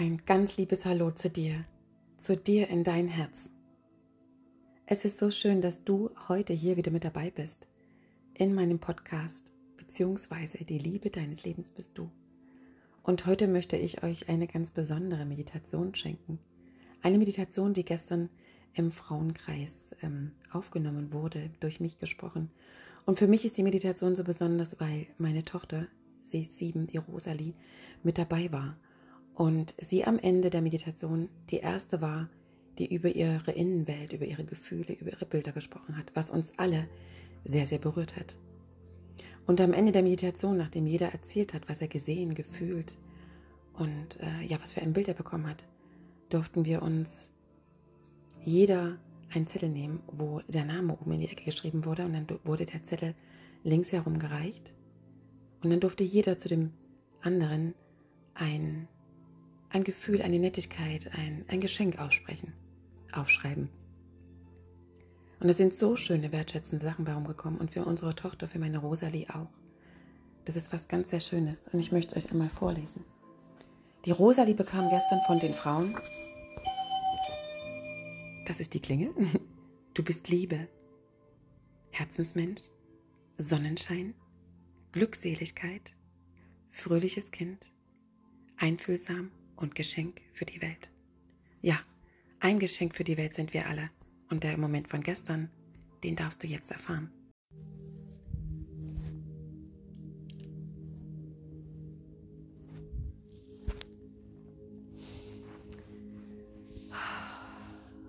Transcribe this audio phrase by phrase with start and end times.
[0.00, 1.66] Ein ganz liebes Hallo zu dir,
[2.16, 3.50] zu dir in dein Herz.
[4.86, 7.68] Es ist so schön, dass du heute hier wieder mit dabei bist
[8.32, 12.10] in meinem Podcast, beziehungsweise die Liebe deines Lebens bist du.
[13.02, 16.38] Und heute möchte ich euch eine ganz besondere Meditation schenken.
[17.02, 18.30] Eine Meditation, die gestern
[18.72, 22.50] im Frauenkreis ähm, aufgenommen wurde, durch mich gesprochen.
[23.04, 25.88] Und für mich ist die Meditation so besonders, weil meine Tochter,
[26.22, 27.52] sie ist sieben, die Rosalie,
[28.02, 28.78] mit dabei war
[29.40, 32.28] und sie am Ende der Meditation die erste war,
[32.76, 36.86] die über ihre Innenwelt, über ihre Gefühle, über ihre Bilder gesprochen hat, was uns alle
[37.46, 38.36] sehr, sehr berührt hat.
[39.46, 42.98] Und am Ende der Meditation, nachdem jeder erzählt hat, was er gesehen, gefühlt
[43.72, 45.64] und äh, ja, was für ein Bild er bekommen hat,
[46.28, 47.30] durften wir uns
[48.44, 48.98] jeder
[49.32, 52.66] einen Zettel nehmen, wo der Name oben in die Ecke geschrieben wurde und dann wurde
[52.66, 53.14] der Zettel
[53.64, 54.74] links herum gereicht
[55.62, 56.72] und dann durfte jeder zu dem
[57.22, 57.74] anderen
[58.34, 58.86] ein
[59.70, 62.52] ein Gefühl, eine Nettigkeit, ein, ein Geschenk aussprechen,
[63.12, 63.70] aufschreiben.
[65.38, 68.78] Und es sind so schöne, wertschätzende Sachen bei rumgekommen und für unsere Tochter, für meine
[68.78, 69.50] Rosalie auch.
[70.44, 73.04] Das ist was ganz sehr Schönes und ich möchte euch einmal vorlesen.
[74.04, 75.96] Die Rosalie bekam gestern von den Frauen,
[78.46, 79.10] das ist die Klinge,
[79.94, 80.68] du bist Liebe,
[81.90, 82.62] Herzensmensch,
[83.38, 84.14] Sonnenschein,
[84.92, 85.92] Glückseligkeit,
[86.70, 87.72] fröhliches Kind,
[88.56, 90.90] einfühlsam, und Geschenk für die Welt.
[91.62, 91.78] Ja,
[92.40, 93.90] ein Geschenk für die Welt sind wir alle.
[94.30, 95.50] Und der Moment von gestern,
[96.02, 97.12] den darfst du jetzt erfahren.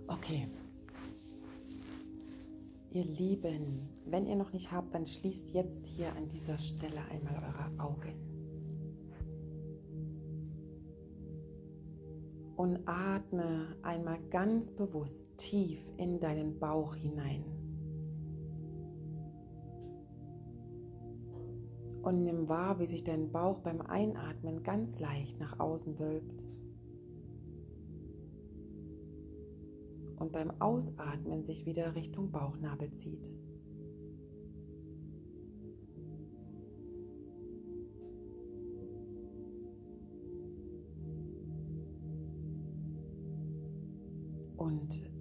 [0.07, 0.47] Okay.
[2.91, 7.35] Ihr Lieben, wenn ihr noch nicht habt, dann schließt jetzt hier an dieser Stelle einmal
[7.35, 8.41] eure Augen.
[12.62, 17.44] Und atme einmal ganz bewusst tief in deinen Bauch hinein.
[22.03, 26.46] Und nimm wahr, wie sich dein Bauch beim Einatmen ganz leicht nach außen wölbt.
[30.19, 33.31] Und beim Ausatmen sich wieder Richtung Bauchnabel zieht.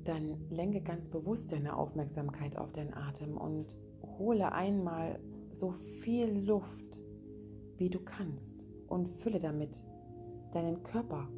[0.05, 3.67] Dann lenke ganz bewusst deine Aufmerksamkeit auf deinen Atem und
[4.19, 5.19] hole einmal
[5.53, 5.73] so
[6.03, 7.01] viel Luft,
[7.77, 9.71] wie du kannst und fülle damit
[10.53, 11.29] deinen Körper.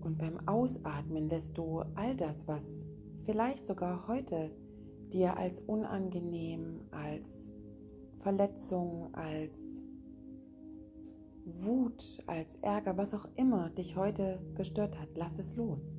[0.00, 2.84] Und beim Ausatmen lässt du all das, was
[3.24, 4.50] vielleicht sogar heute
[5.12, 6.80] dir als unangenehm,
[7.16, 7.50] als
[8.20, 9.82] Verletzung, als
[11.44, 15.96] Wut, als Ärger, was auch immer dich heute gestört hat, lass es los.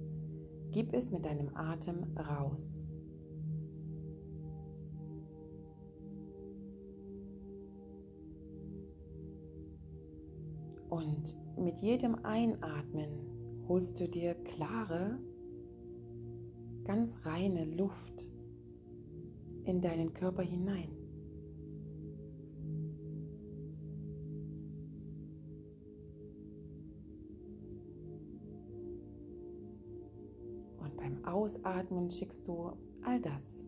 [0.71, 2.83] Gib es mit deinem Atem raus.
[10.89, 13.09] Und mit jedem Einatmen
[13.67, 15.17] holst du dir klare,
[16.85, 18.27] ganz reine Luft
[19.67, 20.96] in deinen Körper hinein.
[31.27, 32.71] Ausatmen schickst du
[33.03, 33.65] all das,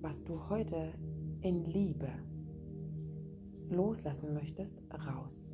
[0.00, 0.92] was du heute
[1.40, 2.08] in Liebe
[3.68, 5.53] loslassen möchtest, raus.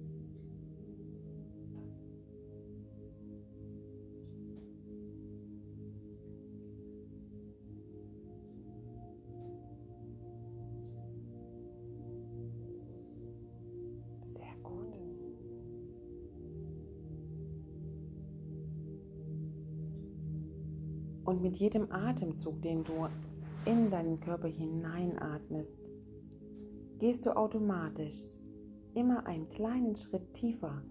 [21.30, 23.06] Und mit jedem Atemzug, den du
[23.64, 25.78] in deinen Körper hineinatmest,
[26.98, 28.16] gehst du automatisch
[28.94, 30.82] immer einen kleinen Schritt tiefer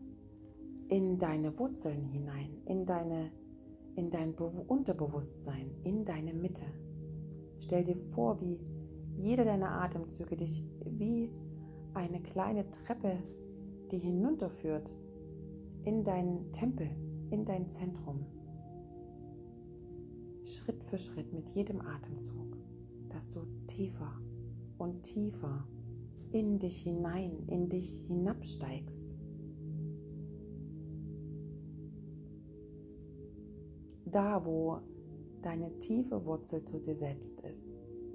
[0.87, 3.31] in deine Wurzeln hinein, in, deine,
[3.97, 6.63] in dein Unterbewusstsein, in deine Mitte.
[7.59, 8.61] Stell dir vor, wie
[9.17, 11.33] jeder deiner Atemzüge dich wie
[11.93, 13.17] eine kleine Treppe,
[13.91, 14.95] die hinunterführt
[15.83, 16.89] in deinen Tempel,
[17.29, 18.38] in dein Zentrum.
[20.89, 22.57] Für Schritt mit jedem Atemzug,
[23.09, 24.11] dass du tiefer
[24.79, 25.67] und tiefer
[26.31, 29.05] in dich hinein, in dich hinabsteigst.
[34.05, 34.79] Da, wo
[35.43, 37.71] deine tiefe Wurzel zu dir selbst ist,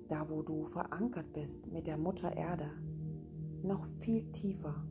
[0.08, 2.70] da wo du verankert bist mit der Mutter Erde,
[3.62, 4.84] noch viel tiefer.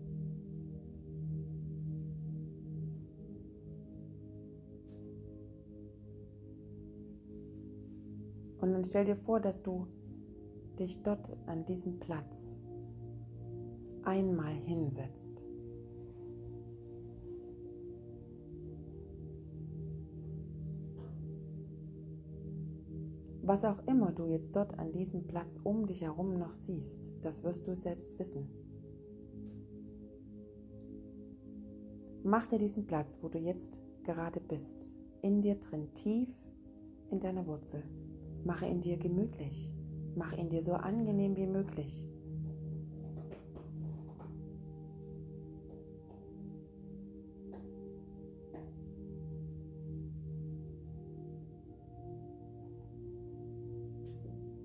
[8.63, 9.88] Und dann stell dir vor, dass du
[10.80, 12.57] dich dort an diesem Platz
[14.04, 15.44] einmal hinsetzt.
[23.42, 27.44] Was auch immer du jetzt dort an diesem Platz um dich herum noch siehst, das
[27.44, 28.48] wirst du selbst wissen.
[32.24, 36.30] Mach dir diesen Platz, wo du jetzt gerade bist, in dir drin, tief
[37.12, 37.83] in deiner Wurzel.
[38.44, 39.72] Mache ihn dir gemütlich.
[40.16, 42.07] Mach ihn dir so angenehm wie möglich.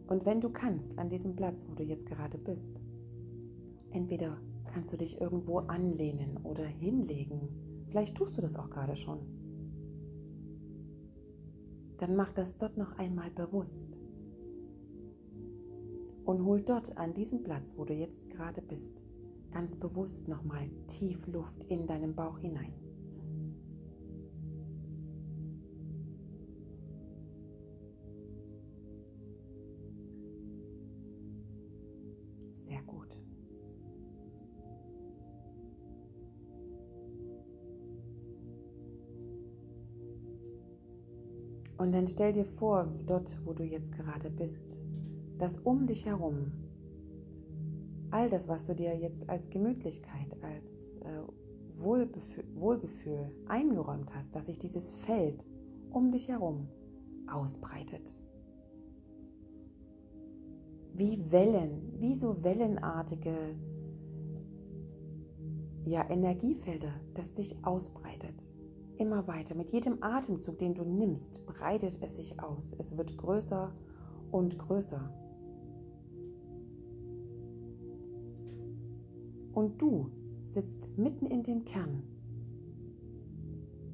[0.09, 2.81] Und wenn du kannst, an diesem Platz, wo du jetzt gerade bist,
[3.91, 4.39] entweder
[4.73, 7.49] kannst du dich irgendwo anlehnen oder hinlegen.
[7.89, 9.38] Vielleicht tust du das auch gerade schon.
[11.99, 13.89] Dann mach das dort noch einmal bewusst.
[16.25, 19.03] Und hol dort an diesem Platz, wo du jetzt gerade bist,
[19.51, 22.75] ganz bewusst nochmal tief Luft in deinen Bauch hinein.
[41.99, 44.79] Dann stell dir vor, dort, wo du jetzt gerade bist,
[45.37, 46.53] dass um dich herum
[48.13, 51.23] all das, was du dir jetzt als Gemütlichkeit, als äh,
[51.81, 55.45] Wohlgefühl eingeräumt hast, dass sich dieses Feld
[55.91, 56.69] um dich herum
[57.27, 58.17] ausbreitet.
[60.95, 63.57] Wie Wellen, wie so wellenartige
[65.85, 68.53] ja, Energiefelder, das sich ausbreitet
[68.99, 69.55] immer weiter.
[69.55, 72.75] Mit jedem Atemzug, den du nimmst, breitet es sich aus.
[72.79, 73.73] Es wird größer
[74.31, 75.13] und größer.
[79.53, 80.11] Und du
[80.47, 82.03] sitzt mitten in dem Kern,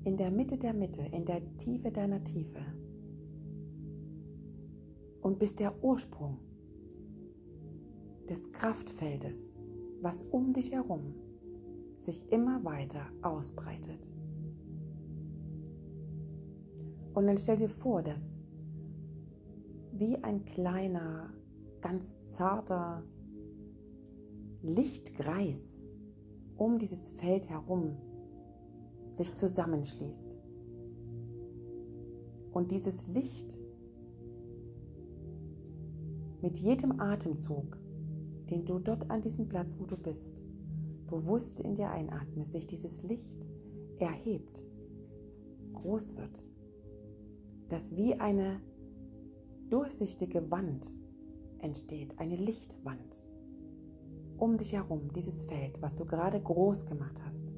[0.05, 2.61] in der Mitte der Mitte, in der Tiefe deiner Tiefe
[5.23, 6.39] und bist der Ursprung
[8.29, 9.51] des Kraftfeldes,
[10.03, 11.15] was um dich herum
[11.99, 14.13] sich immer weiter ausbreitet.
[17.15, 18.39] Und dann stell dir vor, dass
[19.93, 21.33] wie ein kleiner,
[21.81, 23.05] ganz zarter
[24.63, 25.87] Lichtkreis
[26.57, 27.97] um dieses Feld herum
[29.15, 30.37] sich zusammenschließt.
[32.53, 33.59] Und dieses Licht
[36.43, 37.79] mit jedem Atemzug,
[38.51, 40.43] den du dort an diesem Platz, wo du bist,
[41.07, 43.49] bewusst in dir einatmest, sich dieses Licht
[43.99, 44.65] erhebt,
[45.75, 46.47] groß wird
[47.69, 48.61] dass wie eine
[49.71, 50.89] durchsichtige Wand
[51.59, 53.27] entsteht, eine Lichtwand
[54.37, 57.53] um dich herum, dieses Feld, was du gerade groß gemacht hast.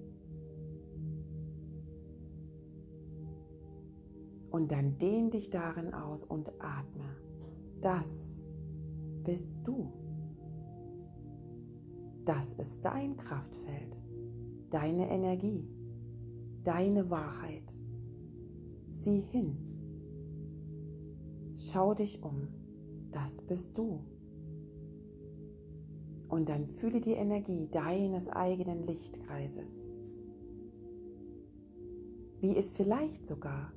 [4.51, 7.17] Und dann dehn dich darin aus und atme.
[7.81, 8.47] Das
[9.25, 9.93] bist du.
[12.25, 14.01] Das ist dein Kraftfeld,
[14.71, 15.69] deine Energie,
[16.65, 17.79] deine Wahrheit.
[18.91, 19.76] Sieh hin
[21.57, 22.49] Schau dich um,
[23.13, 24.05] das bist du.
[26.29, 29.89] Und dann fühle die Energie deines eigenen Lichtkreises,
[32.41, 33.73] wie es vielleicht sogar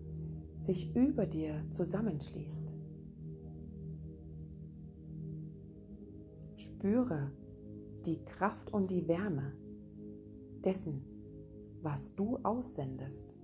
[0.58, 2.74] sich über dir zusammenschließt.
[6.58, 7.32] Spüre
[8.06, 9.54] die Kraft und die Wärme
[10.66, 11.02] dessen,
[11.82, 13.39] was du aussendest.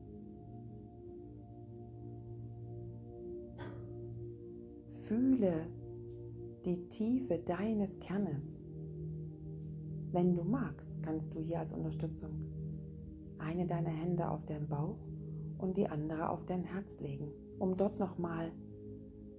[5.08, 5.68] Fühle
[6.66, 8.60] die Tiefe deines Kernes.
[10.12, 12.32] Wenn du magst, kannst du hier als Unterstützung
[13.38, 14.98] eine deiner Hände auf deinen Bauch
[15.60, 17.28] und die andere auf dein Herz legen,
[17.60, 18.52] um dort nochmal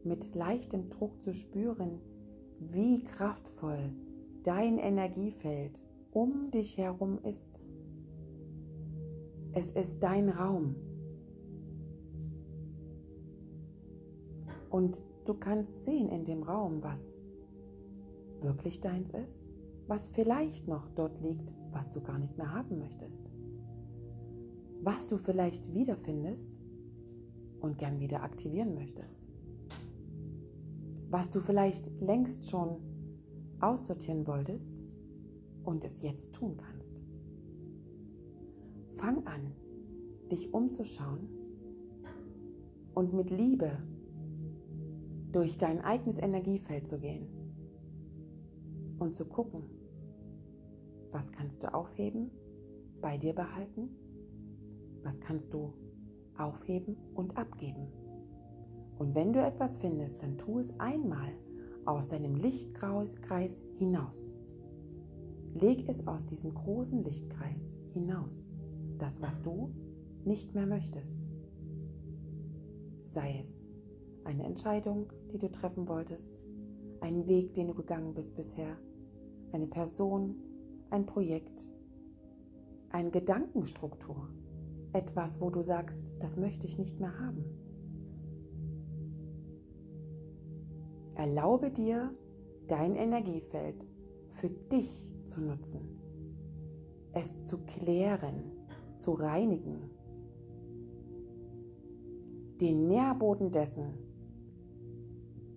[0.04, 1.98] mit leichtem Druck zu spüren,
[2.60, 3.92] wie kraftvoll
[4.44, 5.82] dein Energiefeld
[6.12, 7.60] um dich herum ist.
[9.52, 10.76] Es ist dein Raum.
[14.70, 17.18] Und Du kannst sehen in dem Raum, was
[18.40, 19.46] wirklich deins ist,
[19.88, 23.28] was vielleicht noch dort liegt, was du gar nicht mehr haben möchtest,
[24.82, 26.50] was du vielleicht wiederfindest
[27.60, 29.20] und gern wieder aktivieren möchtest.
[31.10, 32.76] was du vielleicht längst schon
[33.60, 34.82] aussortieren wolltest
[35.64, 37.02] und es jetzt tun kannst.
[38.96, 39.52] Fang an,
[40.30, 41.28] dich umzuschauen
[42.94, 43.78] und mit Liebe
[45.36, 47.26] durch dein eigenes Energiefeld zu gehen
[48.98, 49.64] und zu gucken,
[51.12, 52.30] was kannst du aufheben,
[53.02, 53.90] bei dir behalten,
[55.02, 55.74] was kannst du
[56.38, 57.88] aufheben und abgeben.
[58.98, 61.34] Und wenn du etwas findest, dann tu es einmal
[61.84, 64.32] aus deinem Lichtkreis hinaus.
[65.52, 68.48] Leg es aus diesem großen Lichtkreis hinaus,
[68.96, 69.70] das, was du
[70.24, 71.26] nicht mehr möchtest.
[73.04, 73.65] Sei es
[74.26, 76.42] eine Entscheidung, die du treffen wolltest,
[77.00, 78.76] einen Weg, den du gegangen bist bisher,
[79.52, 80.34] eine Person,
[80.90, 81.70] ein Projekt,
[82.90, 84.28] eine Gedankenstruktur,
[84.92, 87.44] etwas, wo du sagst, das möchte ich nicht mehr haben.
[91.14, 92.12] Erlaube dir,
[92.66, 93.86] dein Energiefeld
[94.32, 96.00] für dich zu nutzen,
[97.12, 98.52] es zu klären,
[98.98, 99.90] zu reinigen,
[102.60, 104.05] den Nährboden dessen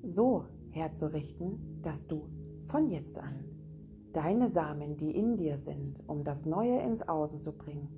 [0.04, 2.28] so herzurichten, dass du
[2.68, 3.46] von jetzt an
[4.14, 7.90] deine Samen, die in dir sind, um das Neue ins Außen zu bringen,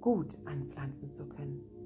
[0.00, 1.78] gut anpflanzen zu können.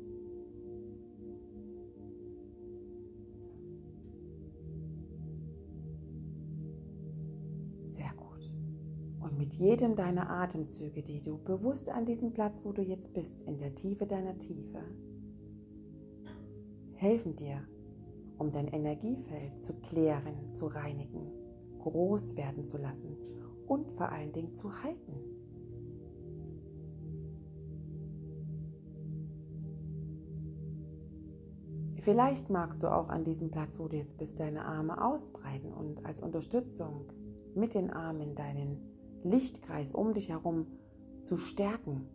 [9.43, 13.59] mit jedem deiner Atemzüge, die du bewusst an diesem Platz, wo du jetzt bist, in
[13.59, 14.79] der Tiefe deiner Tiefe,
[16.95, 17.67] helfen dir,
[18.39, 21.31] um dein Energiefeld zu klären, zu reinigen,
[21.81, 23.17] groß werden zu lassen
[23.67, 25.15] und vor allen Dingen zu halten.
[32.03, 36.05] Vielleicht magst du auch an diesem Platz, wo du jetzt bist, deine Arme ausbreiten und
[36.05, 37.05] als Unterstützung
[37.55, 38.79] mit den Armen deinen
[39.23, 40.67] Lichtkreis um dich herum
[41.23, 42.09] zu stärken,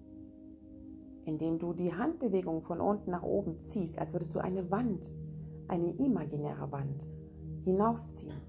[1.24, 5.10] indem du die Handbewegung von unten nach oben ziehst, als würdest du eine Wand,
[5.68, 7.12] eine imaginäre Wand
[7.64, 8.42] hinaufziehen.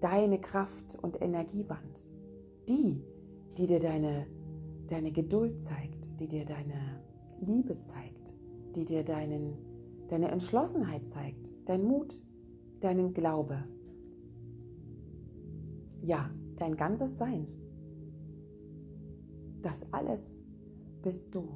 [0.00, 2.10] Deine Kraft- und Energiewand.
[2.68, 3.02] Die,
[3.56, 4.26] die dir deine,
[4.88, 7.02] deine Geduld zeigt, die dir deine
[7.40, 8.34] Liebe zeigt,
[8.74, 9.56] die dir deinen,
[10.08, 12.22] deine Entschlossenheit zeigt, dein Mut,
[12.80, 13.64] deinen Glaube.
[16.02, 17.46] Ja, dein ganzes Sein.
[19.62, 20.38] Das alles
[21.02, 21.48] bist du.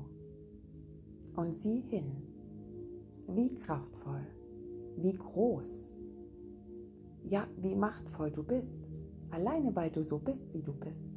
[1.37, 2.28] Und sieh hin,
[3.29, 4.27] wie kraftvoll,
[4.97, 5.95] wie groß,
[7.25, 8.91] ja, wie machtvoll du bist,
[9.31, 11.13] alleine weil du so bist, wie du bist.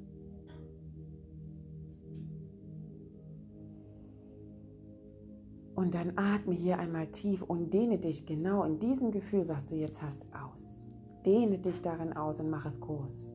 [5.76, 9.76] Und dann atme hier einmal tief und dehne dich genau in diesem Gefühl, was du
[9.76, 10.86] jetzt hast, aus.
[11.26, 13.34] Dehne dich darin aus und mach es groß.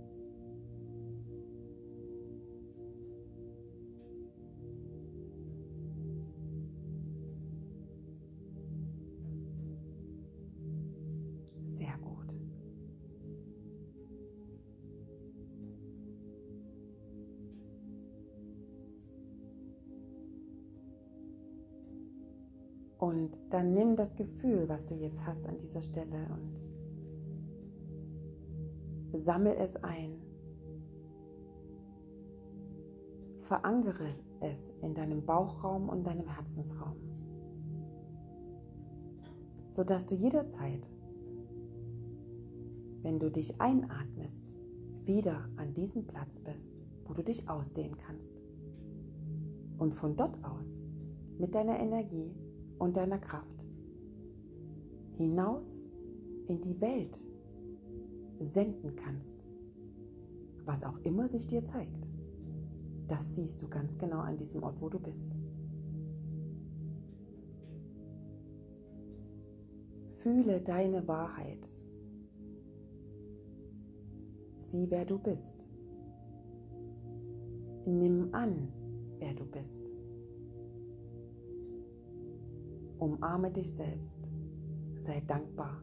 [22.98, 26.64] Und dann nimm das Gefühl, was du jetzt hast an dieser Stelle und
[29.12, 30.16] sammel es ein.
[33.42, 34.10] Verankere
[34.40, 36.96] es in deinem Bauchraum und deinem Herzensraum,
[39.70, 40.90] sodass du jederzeit,
[43.02, 44.56] wenn du dich einatmest,
[45.04, 46.74] wieder an diesem Platz bist,
[47.04, 48.34] wo du dich ausdehnen kannst.
[49.78, 50.80] Und von dort aus
[51.38, 52.34] mit deiner Energie
[52.78, 53.66] und deiner Kraft
[55.16, 55.88] hinaus
[56.48, 57.24] in die Welt
[58.38, 59.46] senden kannst,
[60.64, 62.08] was auch immer sich dir zeigt.
[63.08, 65.30] Das siehst du ganz genau an diesem Ort, wo du bist.
[70.18, 71.72] Fühle deine Wahrheit.
[74.58, 75.66] Sieh, wer du bist.
[77.86, 78.68] Nimm an,
[79.18, 79.95] wer du bist.
[82.98, 84.20] Umarme dich selbst.
[84.96, 85.82] Sei dankbar.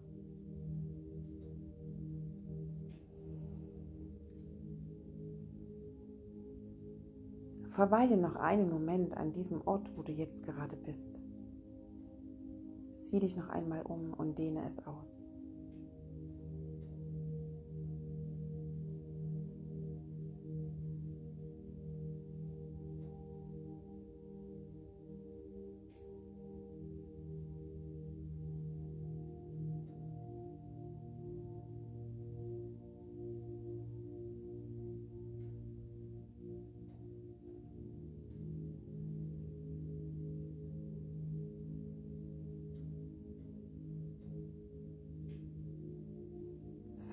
[7.69, 11.19] Verweile noch einen Moment an diesem Ort, wo du jetzt gerade bist.
[12.97, 15.19] Sieh dich noch einmal um und dehne es aus.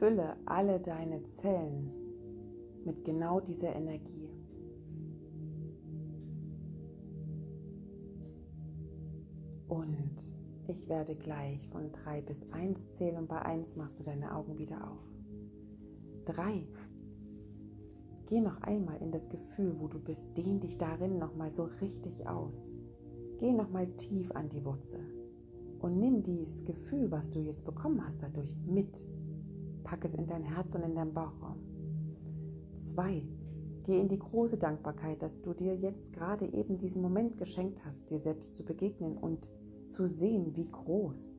[0.00, 1.90] Fülle alle deine Zellen
[2.86, 4.30] mit genau dieser Energie.
[9.68, 10.16] Und
[10.68, 14.58] ich werde gleich von 3 bis 1 zählen und bei 1 machst du deine Augen
[14.58, 15.04] wieder auf.
[16.24, 16.66] 3.
[18.26, 20.34] Geh noch einmal in das Gefühl, wo du bist.
[20.34, 22.74] Dehn dich darin nochmal so richtig aus.
[23.38, 25.04] Geh nochmal tief an die Wurzel.
[25.80, 29.04] Und nimm dieses Gefühl, was du jetzt bekommen hast dadurch, mit.
[29.84, 31.56] Pack es in dein Herz und in deinen Bauchraum.
[32.76, 33.22] 2.
[33.84, 38.10] Geh in die große Dankbarkeit, dass du dir jetzt gerade eben diesen Moment geschenkt hast,
[38.10, 39.48] dir selbst zu begegnen und
[39.86, 41.38] zu sehen, wie groß,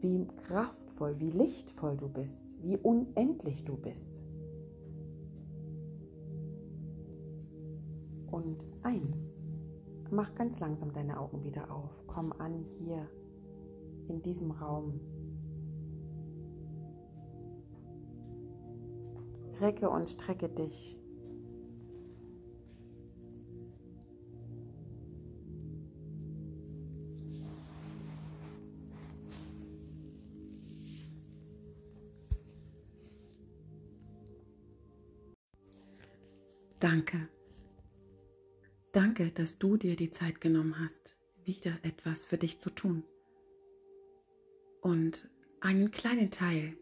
[0.00, 4.22] wie kraftvoll, wie lichtvoll du bist, wie unendlich du bist.
[8.30, 9.18] Und eins,
[10.10, 12.02] mach ganz langsam deine Augen wieder auf.
[12.06, 13.08] Komm an hier
[14.08, 15.00] in diesem Raum.
[19.60, 20.96] Recke und strecke dich
[36.82, 37.28] Danke.
[38.90, 43.04] Danke, dass du dir die Zeit genommen hast, wieder etwas für dich zu tun.
[44.80, 45.30] Und
[45.60, 46.76] einen kleinen Teil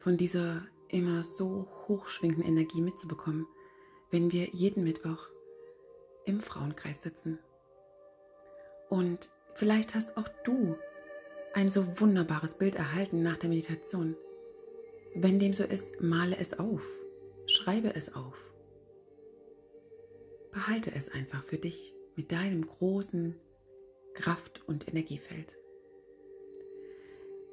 [0.00, 3.46] von dieser immer so hochschwingenden Energie mitzubekommen,
[4.10, 5.28] wenn wir jeden Mittwoch
[6.24, 7.38] im Frauenkreis sitzen.
[8.88, 10.76] Und vielleicht hast auch du
[11.54, 14.16] ein so wunderbares Bild erhalten nach der Meditation.
[15.14, 16.82] Wenn dem so ist, male es auf,
[17.46, 18.36] schreibe es auf.
[20.52, 23.38] Behalte es einfach für dich mit deinem großen
[24.14, 25.54] Kraft- und Energiefeld.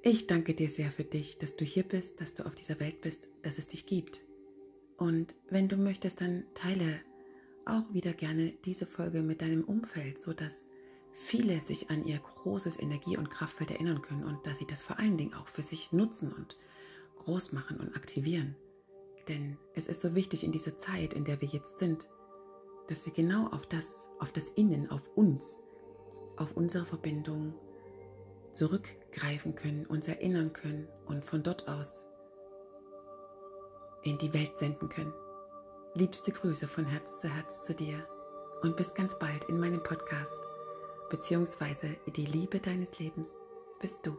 [0.05, 2.99] Ich danke dir sehr für dich, dass du hier bist, dass du auf dieser Welt
[2.99, 4.19] bist, dass es dich gibt.
[4.97, 6.99] Und wenn du möchtest, dann teile
[7.65, 10.67] auch wieder gerne diese Folge mit deinem Umfeld, sodass
[11.13, 14.99] viele sich an ihr großes Energie- und Kraftfeld erinnern können und dass sie das vor
[14.99, 16.57] allen Dingen auch für sich nutzen und
[17.19, 18.57] groß machen und aktivieren.
[19.29, 22.07] Denn es ist so wichtig in dieser Zeit, in der wir jetzt sind,
[22.89, 25.59] dass wir genau auf das, auf das Innen, auf uns,
[26.35, 27.53] auf unsere Verbindung
[29.13, 32.05] zurückgreifen können, uns erinnern können und von dort aus
[34.03, 35.13] in die Welt senden können.
[35.93, 38.05] Liebste Grüße von Herz zu Herz zu dir
[38.61, 40.39] und bis ganz bald in meinem Podcast,
[41.09, 43.39] beziehungsweise die Liebe deines Lebens
[43.79, 44.17] bist du.